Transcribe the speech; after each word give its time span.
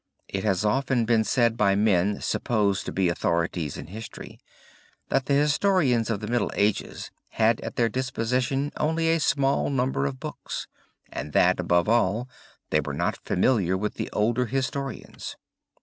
It 0.27 0.43
has 0.43 0.65
often 0.65 1.05
been 1.05 1.23
said 1.23 1.55
by 1.55 1.75
men 1.75 2.21
supposed 2.21 2.87
to 2.87 2.91
be 2.91 3.07
authorities 3.07 3.77
in 3.77 3.85
history, 3.85 4.39
that 5.09 5.27
the 5.27 5.35
historians 5.35 6.09
of 6.09 6.21
the 6.21 6.27
Middle 6.27 6.49
Ages 6.55 7.11
had 7.29 7.61
at 7.61 7.75
their 7.75 7.87
disposition 7.87 8.71
only 8.77 9.09
a 9.11 9.19
small 9.19 9.69
number 9.69 10.07
of 10.07 10.19
books, 10.19 10.67
and 11.11 11.33
that 11.33 11.59
above 11.59 11.87
all 11.87 12.27
they 12.71 12.79
were 12.81 12.95
not 12.95 13.17
familiar 13.25 13.77
with 13.77 13.93
the 13.93 14.09
older 14.11 14.47
historians. 14.47 15.35